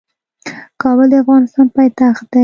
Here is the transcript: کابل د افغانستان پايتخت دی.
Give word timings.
کابل 0.81 1.07
د 1.11 1.13
افغانستان 1.23 1.65
پايتخت 1.75 2.23
دی. 2.31 2.39